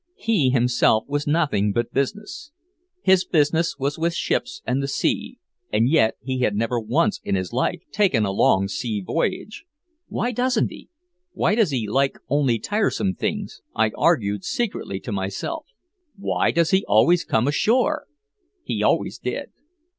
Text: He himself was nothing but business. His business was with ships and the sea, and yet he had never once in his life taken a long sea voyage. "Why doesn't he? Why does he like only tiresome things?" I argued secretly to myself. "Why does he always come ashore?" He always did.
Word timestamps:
He 0.17 0.49
himself 0.49 1.03
was 1.07 1.27
nothing 1.27 1.73
but 1.73 1.93
business. 1.93 2.51
His 3.03 3.23
business 3.23 3.75
was 3.77 3.99
with 3.99 4.15
ships 4.15 4.63
and 4.65 4.81
the 4.81 4.87
sea, 4.87 5.37
and 5.71 5.87
yet 5.87 6.15
he 6.23 6.39
had 6.39 6.55
never 6.55 6.79
once 6.79 7.21
in 7.23 7.35
his 7.35 7.53
life 7.53 7.81
taken 7.91 8.25
a 8.25 8.31
long 8.31 8.67
sea 8.67 9.01
voyage. 9.01 9.63
"Why 10.07 10.31
doesn't 10.31 10.69
he? 10.71 10.89
Why 11.33 11.53
does 11.53 11.69
he 11.69 11.87
like 11.87 12.17
only 12.29 12.57
tiresome 12.57 13.13
things?" 13.13 13.61
I 13.75 13.91
argued 13.95 14.43
secretly 14.43 14.99
to 15.01 15.11
myself. 15.11 15.67
"Why 16.17 16.49
does 16.49 16.71
he 16.71 16.83
always 16.87 17.23
come 17.23 17.47
ashore?" 17.47 18.07
He 18.63 18.81
always 18.81 19.19
did. 19.19 19.51